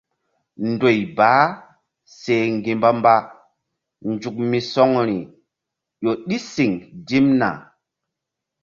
[0.69, 1.49] Ndoy baah
[2.19, 5.19] seh ŋgi̧ mbambazuk misɔŋri
[6.01, 6.71] ƴo ɗi siŋ
[7.07, 7.49] dimna.